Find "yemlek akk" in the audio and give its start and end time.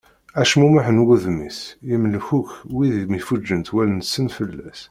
1.87-2.49